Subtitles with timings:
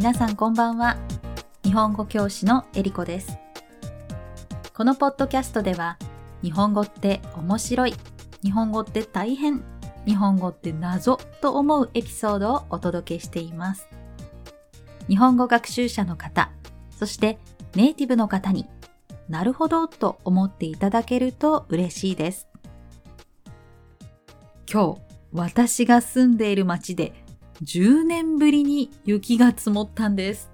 [0.00, 0.96] 皆さんこんばんは。
[1.62, 3.36] 日本語教師のえりこです。
[4.72, 5.98] このポッドキャストでは、
[6.42, 7.92] 日本語って面白い、
[8.42, 9.62] 日本語って大変、
[10.06, 13.88] 日本語って謎と思うエピソードをお届けしています。
[15.06, 16.50] 日本語学習者の方、
[16.98, 17.38] そして
[17.74, 18.64] ネイティブの方に
[19.28, 22.48] なるほどと思っていただけると嬉しいです。
[24.66, 25.00] 今日、
[25.34, 27.12] 私が住んでいる街で
[27.62, 30.50] 10年ぶりに雪が積もったんです。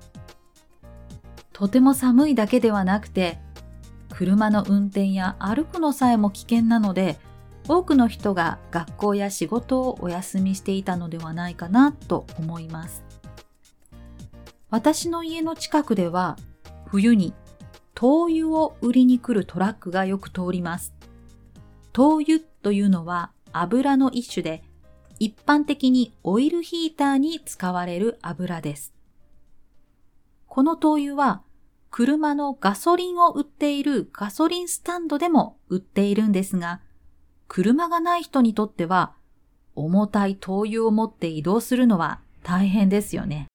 [1.53, 3.39] とても寒いだけではなくて、
[4.11, 7.19] 車の運転や歩くのさえも危険なので、
[7.69, 13.05] 多くの人が学校や仕事をお休みしていたのではないかなと思います。
[14.71, 16.37] 私の家の近くでは
[16.87, 17.35] 冬に
[17.95, 20.95] 灯油を売りに来るトラックがよく通ります。
[21.93, 24.63] 灯油というのは油の一種で、
[25.19, 28.93] 一般的にオイルヒーターに使われる油です。
[30.47, 31.43] この灯油は
[31.91, 36.81] 車のガソリンを売っているガソリンスタンドでも売っているんですが、
[37.49, 39.15] 車がない人にとっては
[39.75, 43.47] 重たい灯油を持って移動するのは大変ですよね。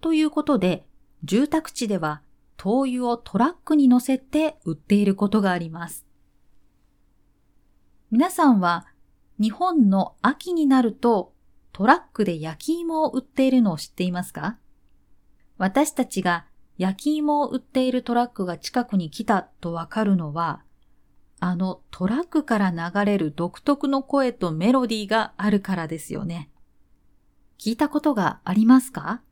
[0.00, 0.86] ということで、
[1.24, 2.22] 住宅地では
[2.56, 6.06] 灯油をトラックに乗せて売っていることがあります。
[8.10, 8.86] 皆さんは
[9.40, 11.32] 日本の秋になると
[11.72, 14.58] トラックで焼き芋を売っているのを知っていますか？
[15.58, 20.62] 私たちが焼き芋を売っているトラックが近くに来たとわかるのは、
[21.40, 26.50] あのトラックから流れる独特の声とメロディーがあるからですよね。
[27.58, 29.22] 聞いたことがありますか？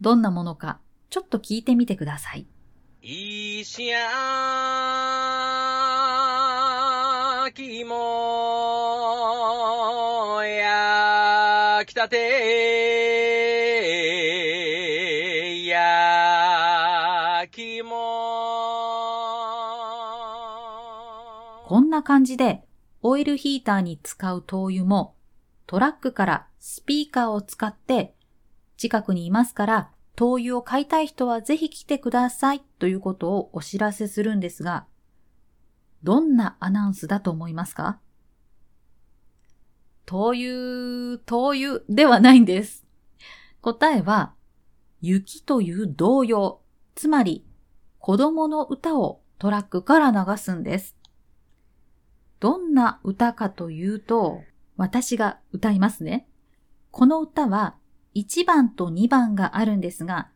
[0.00, 0.78] どんなものか
[1.10, 2.46] ちょっと聞いてみてください。
[3.02, 4.02] 石焼
[7.54, 8.35] きも
[11.86, 12.16] きたて。
[15.66, 17.96] 焼きも。
[21.66, 22.64] こんな感じで
[23.02, 25.16] オイルヒーターに使う灯油も
[25.66, 28.14] トラックからスピーカーを使って
[28.76, 34.86] 近くにいますから灯油を買いたい人はぜひ来てくださいということをお知らせするんですが、
[36.02, 37.98] どんなアナウンスだと思いますか？
[40.06, 42.86] 灯油、灯油ではないんです。
[43.60, 44.34] 答えは、
[45.00, 46.60] 雪という童謡、
[46.94, 47.44] つまり
[47.98, 50.96] 子供の歌をトラックから流すんです。
[52.38, 54.42] どんな歌かというと、
[54.76, 56.28] 私が歌いますね。
[56.92, 57.74] この歌は
[58.14, 60.28] 1番と2番があるんですが、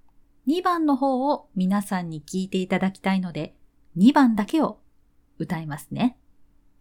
[0.49, 3.55] 2番の方を皆さんに聞いていただきたいので、
[3.97, 4.81] 2番だけを
[5.39, 6.19] 歌いますね。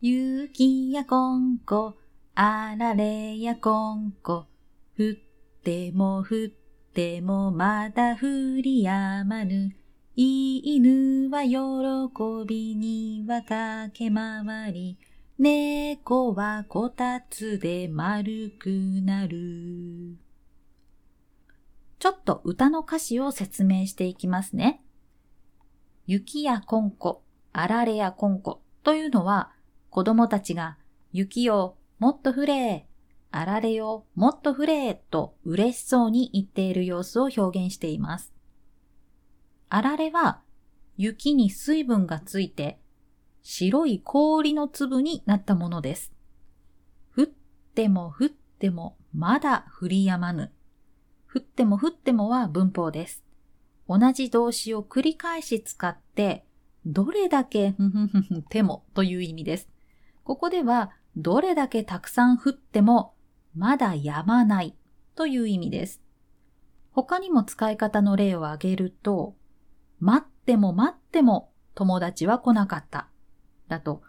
[0.02, 1.96] 雪やこんこ、
[2.42, 4.46] あられやこんこ、
[4.98, 6.50] 降っても降っ
[6.94, 9.76] てもまだ降りやまぬ。
[10.16, 14.98] 犬は喜びには駆け回り、
[15.38, 20.16] 猫はこたつで丸くなる。
[22.00, 24.82] ちょっと歌の歌詞を説明していきますね。
[26.08, 29.52] 雪やこんこ、あられやこんこというのは
[29.90, 30.78] 子供たちが
[31.12, 32.88] 雪よもっと降れ、
[33.32, 38.34] あられよもっと降れと嬉しそうに言っている様子を表現しています。
[39.70, 40.42] あられは
[40.98, 42.80] 雪に水分がついて
[43.44, 46.12] 白い氷の粒になったものです。
[47.16, 47.26] 降っ
[47.76, 50.52] ても降ってもまだ降りやまぬ。
[51.34, 53.24] 降っても降ってもは文法です。
[53.88, 56.46] 同じ動詞を繰り返し使って、
[56.86, 59.70] どれだけふふふふてもという意味です。
[60.24, 63.14] ここでは、どれだけたくさん降っても、
[63.56, 64.76] まだやまない
[65.16, 66.02] という意味です。
[66.92, 69.36] 他にも使い方の例を挙げると、
[70.00, 73.10] 待っても待っても友達は来なかった。
[73.68, 74.02] だと、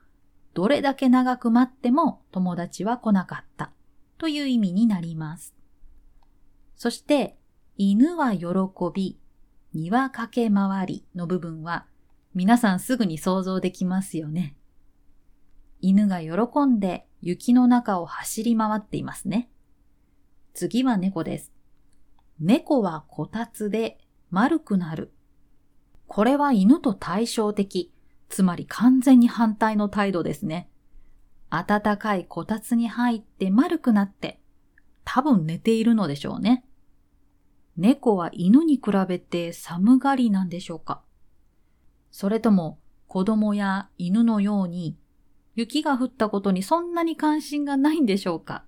[0.54, 3.72] どれだけ長く待っても友達は来なかった
[4.18, 5.54] という意味になります。
[6.76, 7.36] そして、
[7.76, 8.46] 犬は喜
[8.92, 9.18] び、
[9.72, 11.86] 庭駆け回りの部分は、
[12.34, 14.56] 皆さんすぐに想像できますよね。
[15.80, 19.50] 犬が喜んで雪の中を走り回っていますね。
[20.54, 21.52] 次は猫です。
[22.38, 23.98] 猫はこたつで
[24.30, 25.12] 丸くなる。
[26.06, 27.92] これは犬と対照的、
[28.28, 30.70] つまり完全に反対の態度ですね。
[31.50, 34.40] 暖かいこたつに入って丸くなって、
[35.04, 36.64] 多分寝ているのでしょうね。
[37.76, 41.02] 猫は犬に比べて寒がりなんでしょうか
[42.10, 44.96] それとも子供や犬のように
[45.54, 48.64] 雪が降ったことにそんなに関心がないんでしょうか？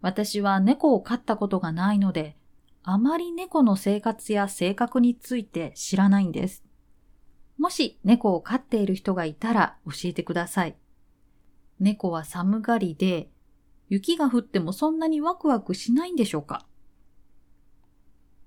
[0.00, 2.36] 私は猫を飼ったことがないので
[2.82, 6.64] あまり猫の生活や性格について知らないんです。
[7.58, 10.76] もし猫を飼っている人がいたら教えてください。
[11.78, 13.28] 猫は寒がりで、
[13.90, 16.64] 雪が降ってもそんなにワクワクしないんでしょうか？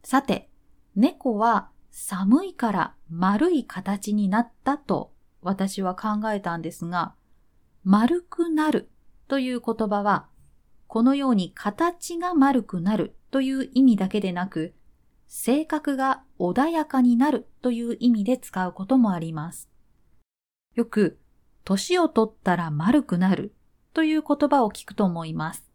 [0.03, 0.49] さて、
[0.95, 5.13] 猫は寒いから丸い形になったと
[5.43, 7.13] 私は考えたんですが、
[7.85, 8.89] 丸くなる
[9.27, 10.27] という言葉は、
[10.87, 14.73] このように形が丸くなるという意味だけでなく、
[15.27, 19.69] 性格が穏やかになるという意味で使うこともあります。
[20.75, 21.19] よく、
[21.65, 23.53] 年を取ったら丸くなる
[23.93, 25.69] という言葉を聞くと思います。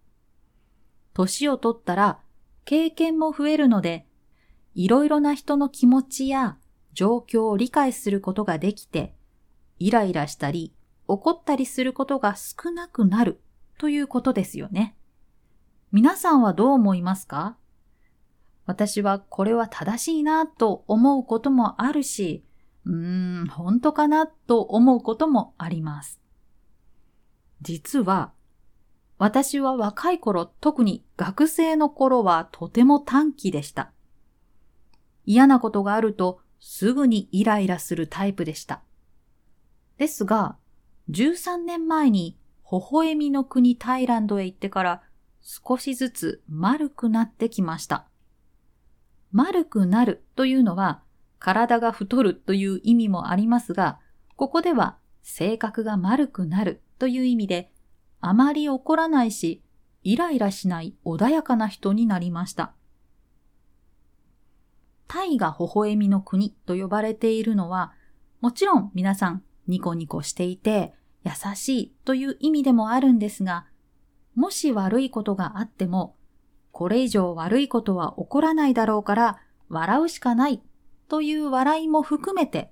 [1.15, 2.21] 年を取ったら
[2.65, 4.07] 経験も増えるので、
[4.75, 6.57] いろいろな人の気持ちや
[6.93, 9.15] 状況を理解することができて、
[9.79, 10.73] イライラしたり
[11.09, 13.41] 怒ったりすることが少なくなる
[13.79, 14.97] ということですよね。
[15.91, 17.57] 皆さんはどう思いますか？
[18.67, 22.45] 私はこれは正しいなと思うこともあるし、
[22.85, 26.21] うーん、本当かなと思うこともあります。
[27.63, 28.33] 実は、
[29.17, 33.93] 私は若い頃、特に学生の頃はとても短気でした。
[35.25, 38.83] 嫌なことがあるとすぐにイライラするタイプでした。
[39.97, 40.57] ですが、
[41.11, 42.37] 13年前に
[42.71, 45.03] 微笑みの国タイランドへ行ってから
[45.41, 48.07] 少しずつ丸くなってきました。
[49.33, 51.03] 丸くなるというのは
[51.39, 53.99] 体が太るという意味もありますが、
[54.37, 57.71] ここでは性格が丸くなるという意味で、
[58.21, 59.63] あまり怒らないし、
[60.03, 62.73] イライラしない穏やかな人になりました。
[65.07, 67.93] タイが微笑みの国と呼ばれているのは、
[68.41, 70.95] もちろん皆さんニコニコしていて
[71.29, 73.67] 優しいという意味でもあるんですが、
[74.35, 76.17] もし悪いことがあっても
[76.73, 80.63] これ以上悪いことは起こらないだろうから笑うしかない
[81.09, 82.71] という笑いも含めて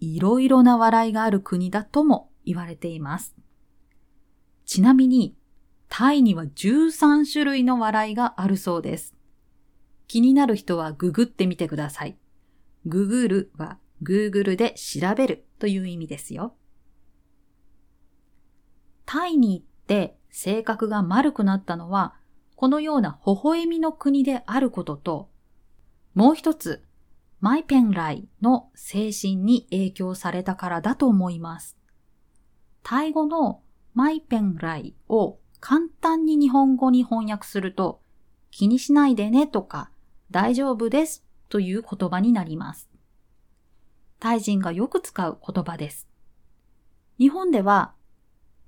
[0.00, 3.34] いろいろな笑いがある国だとも言われています。
[4.64, 5.36] ちなみに
[5.90, 9.14] タイには13種類の笑いがあるそうです。
[10.08, 12.16] 気になる人はググってみてください。
[12.86, 16.54] ググるは Google で調べるという意味ですよ。
[19.06, 22.14] タイに行って性格が丸くなったのは
[22.56, 25.28] このような微笑みの国であることと、
[26.14, 26.82] もう一つ、
[27.40, 31.76] マイペンライの精神に影響されたからだと思います。
[32.82, 33.60] タイ語の
[33.92, 38.00] マイペンライを簡単に日本語に翻訳すると、
[38.50, 39.90] 気にしないでねとか、
[40.30, 42.88] 大丈夫ですという言葉になります。
[44.20, 46.08] タイ人がよく使う言葉です。
[47.18, 47.92] 日本では、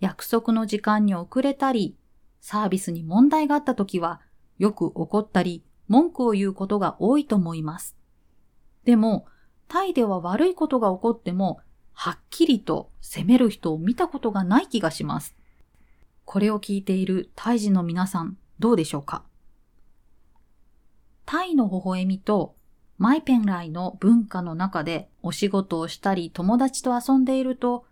[0.00, 1.96] 約束の時間に遅れたり、
[2.40, 4.20] サービスに問題があった時は、
[4.58, 7.96] よく怒ったり、文句を言うことが多いと思います。
[8.84, 9.26] でも、
[9.69, 11.60] タイでは悪いことが起こっても、
[11.93, 15.34] はっきりと責める人を見たことがない気がします。
[16.25, 19.25] これを聞いているタイ人の皆さん、どうでしょうか？
[21.25, 22.54] タイの微笑みと
[22.98, 27.84] マイペンライの文化の中でお仕事をしたり友達と遊んでいると、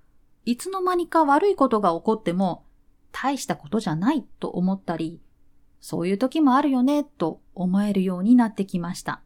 [0.44, 2.64] いつの間にか悪いことが起こっても
[3.13, 5.20] 大したことじゃないと思ったり、
[5.81, 9.22] そういう時もあるよねと思えるようになってきました。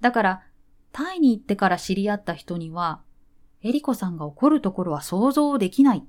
[0.00, 0.42] だから、
[0.90, 3.02] タイに行ってから知り合った人には、
[3.62, 6.04] エリコさんが怒るところは想像できない。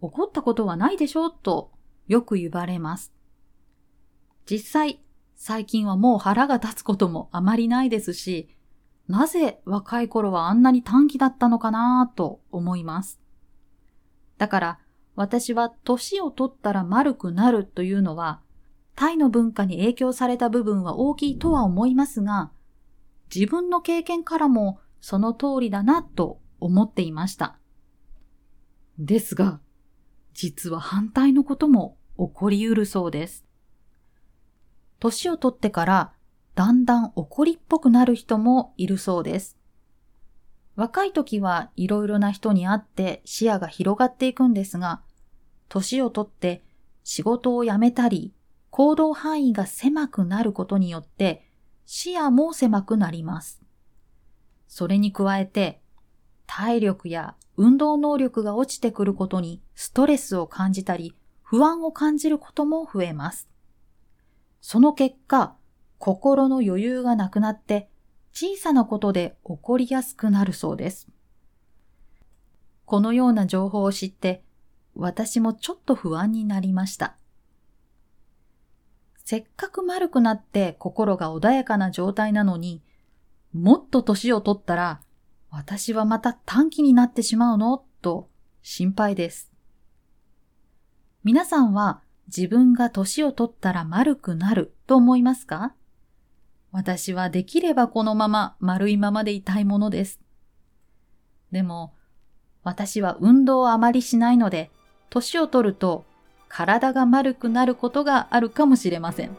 [0.00, 1.72] 怒ったことはないでしょうと
[2.06, 3.12] よく言われます。
[4.48, 5.02] 実際、
[5.34, 8.55] 最近はもう腹が立つこともあまりないですし、
[9.08, 13.20] なぜ若い頃はあんなに短気だったのかなぁと思います。
[14.38, 14.78] だから、
[15.14, 18.40] 私は年を取ったら丸くなるというのは、
[18.94, 22.50] タイの文化に影響された部分は大きいとは思いますが、
[23.34, 27.58] 自分の経験からもその通りだなと思っていました。
[28.98, 29.60] ですが、
[30.32, 33.44] 実は反対のことも起こりうるそうです。
[34.98, 36.12] 年を取ってから
[36.56, 39.58] だんだん怒りっぽくなる人もいるそうです。
[40.74, 45.02] 若い時はいろいろな人に会って視野が広がっていくんですが、
[45.68, 46.64] 年をとって
[47.04, 48.32] 仕事を辞めたり、
[48.70, 51.46] 行動範囲が狭くなることによって
[51.84, 53.60] 視野も狭くなります。
[54.66, 55.82] それに加えて、
[56.46, 63.46] 体力や運動能力が落ちてくることにストレスを感じたり、不安を感じることも増えます。
[64.62, 65.54] その結果、
[66.06, 67.88] 心の余裕がなくなって
[68.32, 71.08] 小さなことで起こりやすくなるそうです。
[72.84, 74.44] このような情報を知って、
[74.94, 77.16] 私もちょっと不安になりました。
[79.24, 82.84] せっかく丸くなって心が穏やかな状態なのに、
[83.52, 85.00] もっと年を取ったら、
[85.50, 87.82] 私はまた短期になってしまうの？
[88.00, 88.30] と
[88.62, 89.50] 心配です。
[91.24, 95.74] 皆さんは自分が年を取ったら丸くなると思いますか？
[96.76, 100.20] 私はできればこのまま丸いままでいたいものです。
[101.50, 101.94] でも、
[102.64, 104.70] 私は運動をあまりしないので、
[105.08, 106.04] 年を取ると
[106.50, 109.34] 体が丸くなることがあるかもしれません。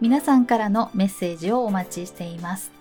[0.00, 2.72] 皆さんからのメッセージをお待ちしています。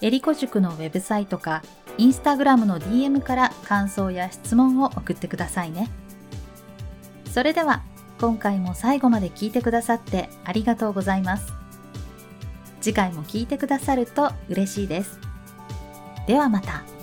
[0.00, 1.64] えりこ塾のウェブサイトか、
[1.98, 5.90] インスタグラムの DM から感想や質問を送ってくださいね。
[7.32, 7.82] それでは、
[8.20, 11.55] 今回も最後まで聞いてくださってありがとうございます。
[12.86, 15.18] 次回も聞いてくださると嬉しいです。
[16.28, 16.95] ではまた。